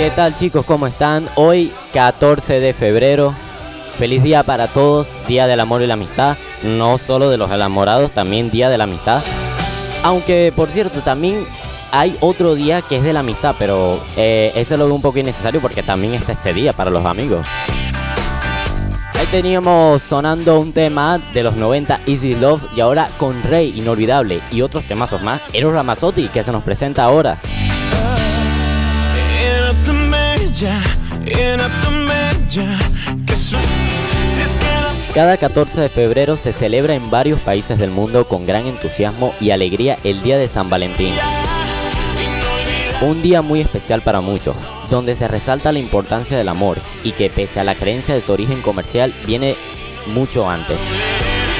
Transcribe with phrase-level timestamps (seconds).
[0.00, 0.64] ¿Qué tal chicos?
[0.64, 1.28] ¿Cómo están?
[1.34, 3.34] Hoy 14 de febrero.
[3.98, 6.38] Feliz día para todos, Día del Amor y la Amistad.
[6.62, 9.22] No solo de los enamorados, también Día de la Amistad.
[10.02, 11.44] Aunque, por cierto, también
[11.92, 15.18] hay otro día que es de la amistad, pero eh, ese lo veo un poco
[15.18, 17.46] innecesario porque también está este día para los amigos.
[19.16, 24.40] Ahí teníamos sonando un tema de los 90, Easy Love, y ahora con Rey, Inolvidable,
[24.50, 27.38] y otros temazos más, Eros Ramazzotti, que se nos presenta ahora.
[35.14, 39.52] Cada 14 de febrero se celebra en varios países del mundo con gran entusiasmo y
[39.52, 41.14] alegría el Día de San Valentín.
[43.00, 44.54] Un día muy especial para muchos,
[44.90, 48.32] donde se resalta la importancia del amor y que pese a la creencia de su
[48.32, 49.56] origen comercial viene
[50.08, 50.76] mucho antes.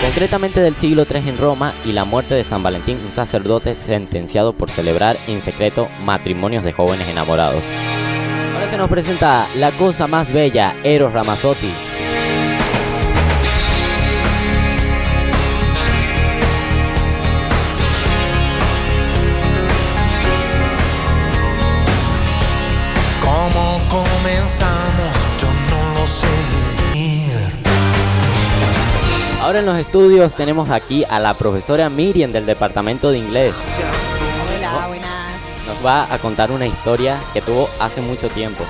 [0.03, 4.53] Concretamente del siglo III en Roma y la muerte de San Valentín, un sacerdote sentenciado
[4.53, 7.63] por celebrar en secreto matrimonios de jóvenes enamorados.
[8.71, 11.73] Se nos presenta la cosa más bella, Eros Ramazzotti,
[29.43, 33.53] Ahora en los estudios tenemos aquí a la profesora Miriam del departamento de inglés.
[35.85, 38.65] Va a contar una historia que tuvo hace mucho tiempo.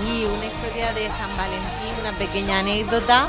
[0.00, 3.26] Sí, una historia de San Valentín, una pequeña anécdota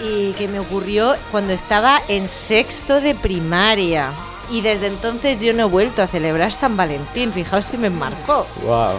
[0.00, 4.10] y que me ocurrió cuando estaba en sexto de primaria.
[4.50, 7.32] Y desde entonces yo no he vuelto a celebrar San Valentín.
[7.32, 8.46] Fijaos si me marcó.
[8.62, 8.92] Wow.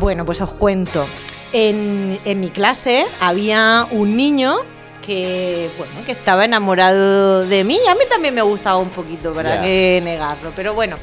[0.00, 1.06] Bueno, pues os cuento.
[1.52, 4.60] En, en mi clase había un niño
[5.08, 7.80] que, bueno, que estaba enamorado de mí.
[7.88, 10.52] A mí también me gustaba un poquito, para qué negarlo.
[10.54, 10.96] Pero bueno.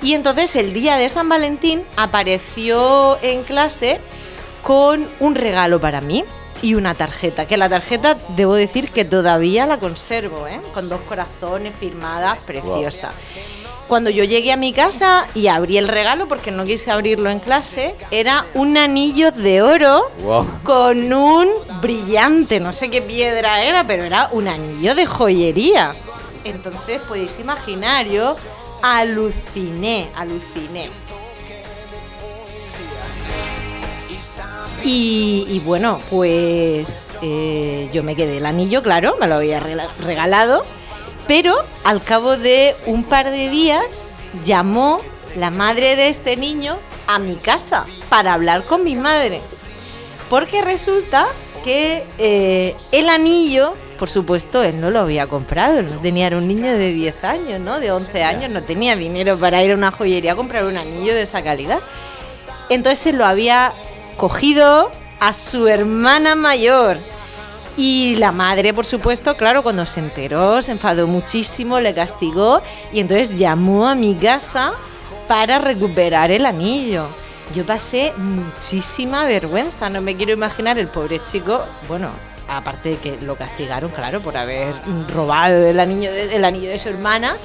[0.00, 4.00] Y entonces el día de San Valentín apareció en clase
[4.62, 6.24] con un regalo para mí
[6.62, 7.46] y una tarjeta.
[7.46, 10.60] Que la tarjeta, debo decir que todavía la conservo, ¿eh?
[10.72, 13.10] Con dos corazones firmadas, preciosa.
[13.88, 17.38] Cuando yo llegué a mi casa y abrí el regalo, porque no quise abrirlo en
[17.40, 20.46] clase, era un anillo de oro Wow.
[20.62, 21.48] con un
[21.80, 25.94] brillante, no sé qué piedra era, pero era un anillo de joyería.
[26.44, 28.36] Entonces podéis imaginar, yo
[28.82, 30.90] aluciné, aluciné.
[34.84, 40.64] Y, y bueno, pues eh, yo me quedé el anillo, claro, me lo había regalado,
[41.28, 45.00] pero al cabo de un par de días llamó
[45.36, 49.42] la madre de este niño a mi casa para hablar con mi madre.
[50.30, 51.26] Porque resulta
[51.62, 56.48] que eh, el anillo, por supuesto, él no lo había comprado, no tenía, era un
[56.48, 57.78] niño de 10 años, ¿no?
[57.78, 61.14] De 11 años, no tenía dinero para ir a una joyería a comprar un anillo
[61.14, 61.80] de esa calidad.
[62.70, 63.72] Entonces se lo había
[64.16, 64.90] cogido
[65.20, 66.98] a su hermana mayor.
[67.78, 72.60] Y la madre, por supuesto, claro, cuando se enteró, se enfadó muchísimo, le castigó
[72.92, 74.72] y entonces llamó a mi casa
[75.28, 77.06] para recuperar el anillo.
[77.54, 82.10] Yo pasé muchísima vergüenza, no me quiero imaginar el pobre chico, bueno,
[82.48, 84.74] aparte de que lo castigaron, claro, por haber
[85.14, 87.36] robado el anillo de, anillo de su hermana,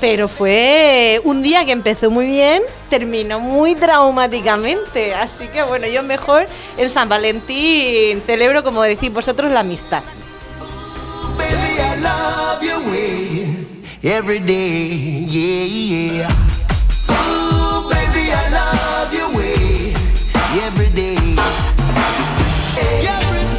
[0.00, 6.02] pero fue un día que empezó muy bien, terminó muy traumáticamente, así que bueno, yo
[6.02, 6.46] mejor
[6.78, 10.02] en San Valentín celebro, como decís vosotros, la amistad.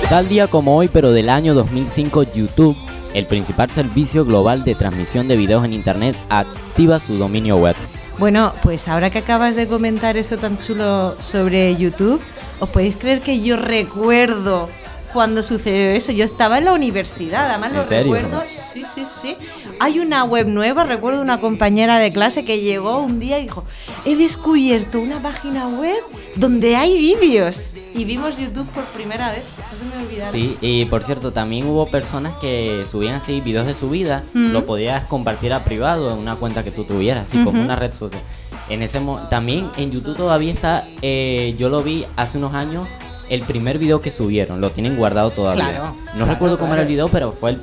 [0.10, 2.76] Tal día como hoy, pero del año 2005, YouTube,
[3.14, 7.76] el principal servicio global de transmisión de videos en Internet, activa su dominio web.
[8.18, 12.22] Bueno, pues ahora que acabas de comentar eso tan chulo sobre YouTube,
[12.60, 14.70] ¿os podéis creer que yo recuerdo
[15.14, 16.12] cuando sucedió eso?
[16.12, 18.14] Yo estaba en la universidad, además lo ¿En serio?
[18.14, 18.44] recuerdo.
[18.48, 19.36] Sí, sí, sí.
[19.80, 23.64] Hay una web nueva, recuerdo una compañera de clase que llegó un día y dijo,
[24.06, 25.98] he descubierto una página web
[26.36, 27.74] donde hay vídeos.
[27.94, 30.32] Y vimos YouTube por primera vez, no se me olvidará.
[30.32, 34.52] Sí, y por cierto, también hubo personas que subían así videos de su vida, Mm.
[34.52, 37.94] lo podías compartir a privado en una cuenta que tú tuvieras, así como una red
[37.94, 38.22] social.
[38.70, 42.88] En ese también en YouTube todavía está, eh, yo lo vi hace unos años,
[43.32, 45.70] el primer video que subieron, lo tienen guardado todavía.
[45.70, 47.62] Claro, no claro, recuerdo cómo era el video, pero fue el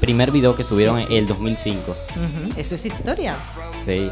[0.00, 1.90] primer video que subieron en el 2005.
[1.90, 3.34] Ujú, Eso es historia.
[3.84, 4.10] Sí.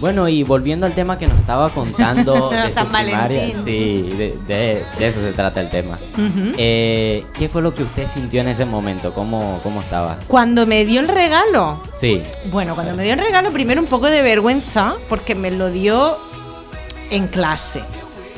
[0.00, 4.84] Bueno, y volviendo al tema que nos estaba contando de San primaria, sí, de, de-
[4.98, 5.96] de eso se trata el tema.
[6.14, 6.54] Ujú.
[6.58, 9.12] Eh, ¿Qué fue lo que usted sintió en ese momento?
[9.12, 10.18] ¿Cómo, cómo estaba?
[10.26, 12.20] Cuando me dio el regalo, Sí.
[12.50, 16.16] Bueno, cuando me dio el regalo, primero un poco de vergüenza, porque me lo dio
[17.10, 17.80] en clase.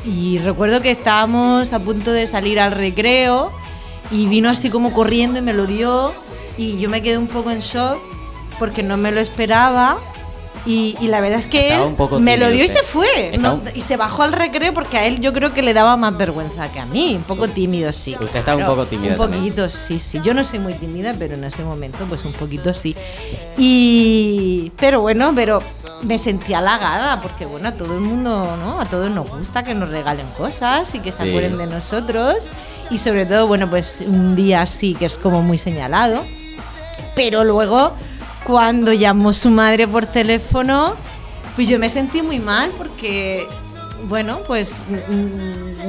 [0.05, 3.51] Y recuerdo que estábamos a punto de salir al recreo
[4.09, 6.11] y vino así como corriendo y me lo dio.
[6.57, 7.97] Y yo me quedé un poco en shock
[8.59, 9.97] porque no me lo esperaba.
[10.63, 13.33] Y, y la verdad es que él un poco me lo dio y se fue.
[13.33, 15.73] Estaba No- un- y se bajó al recreo porque a él yo creo que le
[15.73, 17.15] daba más vergüenza que a mí.
[17.15, 18.13] Un poco tímido, sí.
[18.19, 19.41] Usted estaba un poco tímida Un también.
[19.43, 20.19] poquito, sí, sí.
[20.23, 22.95] Yo no soy muy tímida, pero en ese momento, pues un poquito sí.
[23.57, 24.71] Y.
[24.77, 25.63] Pero bueno, pero
[26.03, 28.79] me sentí halagada, porque bueno, a todo el mundo, ¿no?
[28.81, 31.29] A todos nos gusta que nos regalen cosas y que se Sí.
[31.29, 32.35] acuerden de nosotros.
[32.89, 36.23] Y sobre todo, bueno, pues un día así que es como muy señalado.
[37.15, 37.93] Pero luego,
[38.43, 40.95] cuando llamó su madre por teléfono,
[41.55, 43.45] pues yo me sentí muy mal porque,
[44.07, 44.83] bueno, pues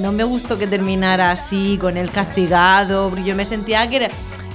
[0.01, 3.17] no me gustó que terminara así con él castigado.
[3.17, 4.11] Yo me sentía que, era-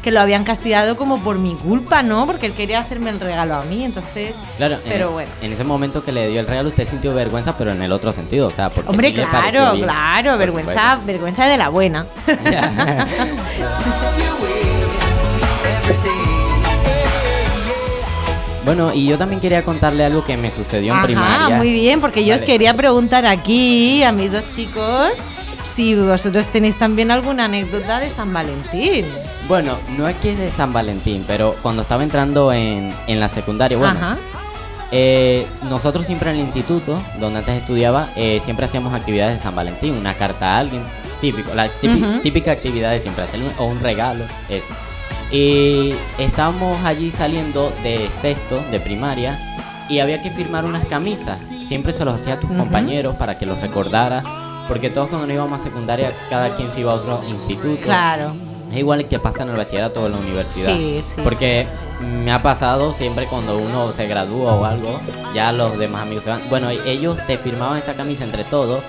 [0.07, 2.25] que lo habían castigado como por mi culpa, ¿no?
[2.25, 4.35] Porque él quería hacerme el regalo a mí, entonces...
[4.55, 5.29] Claro, pero en, bueno.
[5.41, 8.13] en ese momento que le dio el regalo, usted sintió vergüenza, pero en el otro
[8.13, 11.67] sentido, o sea, porque Hombre, sí le pareció claro, bien, claro, vergüenza, vergüenza de la
[11.67, 12.05] buena.
[18.63, 21.57] Bueno, y yo también quería contarle algo que me sucedió en Ajá, primaria.
[21.57, 25.21] muy bien, porque yo os quería preguntar aquí a mis dos chicos
[25.65, 29.05] si vosotros tenéis también alguna anécdota de San Valentín.
[29.47, 33.77] Bueno, no es que de San Valentín, pero cuando estaba entrando en, en la secundaria,
[33.77, 34.17] bueno, Ajá.
[34.91, 39.55] eh, nosotros siempre en el instituto, donde antes estudiaba, eh, siempre hacíamos actividades de San
[39.55, 40.83] Valentín, una carta a alguien,
[41.21, 41.69] típico, la
[42.21, 44.65] típica actividad de siempre hacer un- o un regalo, eso.
[45.31, 49.39] Y estábamos allí saliendo de sexto, de primaria,
[49.89, 51.39] y había que firmar unas camisas.
[51.65, 54.23] Siempre se los hacía a tus compañeros para que los recordara,
[54.67, 57.81] porque todos cuando nos íbamos a secundaria, cada quien se iba a otro instituto.
[57.83, 58.33] Claro.
[58.71, 60.75] Es igual que pasa en el bachillerato o en la universidad.
[60.75, 61.65] Sí, sí, Porque
[62.23, 64.99] me ha pasado siempre cuando uno se gradúa o algo,
[65.33, 66.41] ya los demás amigos se van.
[66.49, 68.81] Bueno, ellos te firmaban esa camisa entre todos.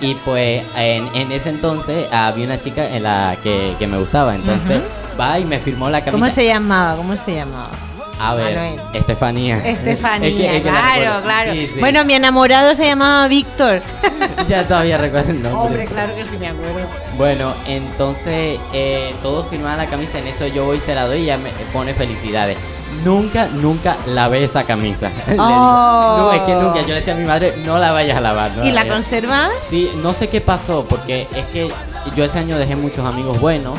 [0.00, 4.34] Y pues en, en ese entonces había una chica en la que, que me gustaba.
[4.34, 4.80] Entonces
[5.18, 6.12] va y me firmó la camisa.
[6.12, 6.96] ¿Cómo se llamaba?
[6.96, 7.70] ¿Cómo se llamaba?
[8.18, 8.80] A ver, Manuel.
[8.94, 9.58] Estefanía.
[9.58, 11.52] Estefanía, Es que- es que la claro, claro.
[11.52, 11.80] Sí, sí.
[11.80, 13.82] Bueno, mi enamorado se llamaba Víctor.
[14.48, 15.60] ya todavía recuerdo el nombre.
[15.66, 16.86] Hombre, claro que sí me acuerdo.
[17.18, 21.18] Bueno, entonces eh, todos firmaban la camisa, en eso yo voy y se la doy
[21.18, 22.56] y ella me pone felicidades.
[23.04, 25.10] Nunca, nunca lavé esa camisa.
[25.26, 26.16] Digo, Oh.
[26.18, 26.80] no, es que nunca.
[26.80, 28.52] Yo le decía a mi madre, no la vayas a lavar.
[28.56, 28.94] no ¿Y la vayas".
[28.94, 29.50] conservas?
[29.68, 31.70] Sí, no sé qué pasó, porque es que
[32.16, 33.76] yo ese año dejé muchos amigos buenos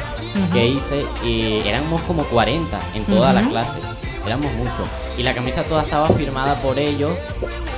[0.54, 3.50] que hice y éramos como 40 en toda la Ujú.
[3.50, 3.80] clase.
[4.28, 4.86] Éramos muchos.
[5.18, 7.12] Y la camisa toda estaba firmada por ellos.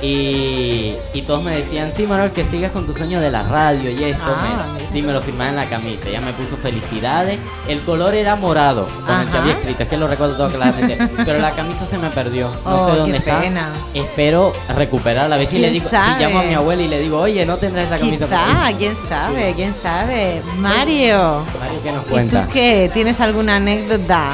[0.02, 3.90] Y, y todos me decían, sí, Manuel, que sigas con tu sueño de la radio
[3.90, 4.22] y esto.
[4.26, 6.08] Ah, me- sí, me lo firmaban en la camisa.
[6.08, 7.38] Ella me puso felicidades.
[7.68, 9.40] El color era morado, con el que Ajá.
[9.42, 9.82] había escrito.
[9.82, 10.96] Es que lo recuerdo todo claramente.
[11.24, 12.48] Pero la camisa se me perdió.
[12.64, 13.40] No Oh, sé dónde está.
[13.40, 13.68] pena.
[13.94, 15.34] Espero recuperarla.
[15.36, 16.16] A ver si ¿Quién le digo, sabe?
[16.18, 18.26] si llamo a mi abuela y le digo, oye, no tendrás esa camisa.
[18.26, 18.74] Quizá, ahí?".
[18.74, 20.42] quién sabe, quién sabe.
[20.56, 22.48] Mario, Mario, ¿qué nos ¿y tú cuenta?
[22.52, 22.90] qué?
[22.92, 24.32] ¿Tienes alguna anécdota?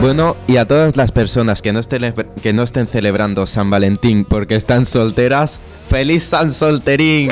[0.00, 4.24] Bueno, y a todas las personas que no, estén, que no estén celebrando San Valentín
[4.24, 7.30] porque están solteras, ¡Feliz San Solterín!